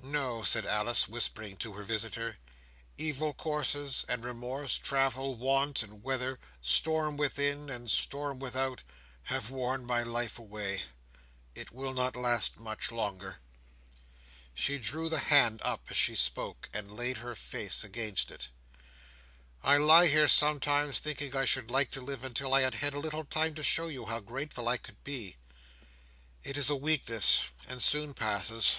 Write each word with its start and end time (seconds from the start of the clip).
"No," 0.00 0.44
said 0.44 0.64
Alice, 0.64 1.08
whispering 1.08 1.56
to 1.56 1.72
her 1.72 1.82
visitor, 1.82 2.38
"evil 2.96 3.34
courses, 3.34 4.04
and 4.08 4.24
remorse, 4.24 4.78
travel, 4.78 5.34
want, 5.34 5.82
and 5.82 6.04
weather, 6.04 6.38
storm 6.62 7.16
within, 7.16 7.68
and 7.68 7.90
storm 7.90 8.38
without, 8.38 8.84
have 9.24 9.50
worn 9.50 9.84
my 9.84 10.04
life 10.04 10.38
away. 10.38 10.84
It 11.56 11.72
will 11.72 11.92
not 11.92 12.14
last 12.14 12.58
much 12.60 12.92
longer. 12.92 13.38
She 14.54 14.78
drew 14.78 15.08
the 15.08 15.18
hand 15.18 15.60
up 15.64 15.86
as 15.90 15.96
she 15.96 16.14
spoke, 16.14 16.68
and 16.72 16.92
laid 16.96 17.16
her 17.16 17.34
face 17.34 17.82
against 17.82 18.30
it. 18.30 18.50
"I 19.64 19.78
lie 19.78 20.06
here, 20.06 20.28
sometimes, 20.28 21.00
thinking 21.00 21.34
I 21.34 21.44
should 21.44 21.72
like 21.72 21.90
to 21.90 22.00
live 22.00 22.22
until 22.22 22.54
I 22.54 22.60
had 22.60 22.76
had 22.76 22.94
a 22.94 23.00
little 23.00 23.24
time 23.24 23.56
to 23.56 23.64
show 23.64 23.88
you 23.88 24.06
how 24.06 24.20
grateful 24.20 24.68
I 24.68 24.76
could 24.76 25.02
be! 25.02 25.34
It 26.44 26.56
is 26.56 26.70
a 26.70 26.76
weakness, 26.76 27.42
and 27.66 27.82
soon 27.82 28.14
passes. 28.14 28.76